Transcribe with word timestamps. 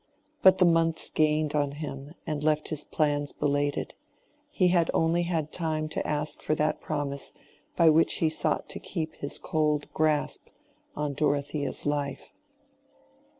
But 0.41 0.57
the 0.57 0.65
months 0.65 1.11
gained 1.11 1.53
on 1.53 1.73
him 1.73 2.15
and 2.25 2.43
left 2.43 2.69
his 2.69 2.83
plans 2.83 3.31
belated: 3.31 3.93
he 4.49 4.69
had 4.69 4.89
only 4.95 5.21
had 5.21 5.51
time 5.51 5.87
to 5.89 6.07
ask 6.07 6.41
for 6.41 6.55
that 6.55 6.81
promise 6.81 7.33
by 7.75 7.87
which 7.91 8.15
he 8.15 8.27
sought 8.27 8.67
to 8.69 8.79
keep 8.79 9.13
his 9.17 9.37
cold 9.37 9.93
grasp 9.93 10.47
on 10.95 11.13
Dorothea's 11.13 11.85
life. 11.85 12.33